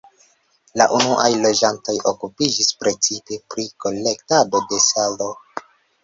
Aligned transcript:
La 0.81 0.85
unuaj 0.99 1.27
loĝantoj 1.41 1.93
okupiĝis 2.11 2.71
precipe 2.83 3.37
pri 3.55 3.65
kolektado 3.85 4.63
de 4.73 4.81
salo. 4.87 5.29